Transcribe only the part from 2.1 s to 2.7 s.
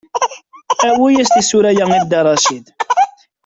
Racid.